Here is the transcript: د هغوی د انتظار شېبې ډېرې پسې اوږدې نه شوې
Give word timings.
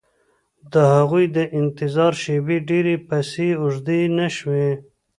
د 0.73 0.73
هغوی 0.95 1.25
د 1.37 1.37
انتظار 1.59 2.13
شېبې 2.23 2.57
ډېرې 2.69 2.95
پسې 3.07 3.47
اوږدې 3.61 3.99
نه 4.17 4.27
شوې 4.37 4.69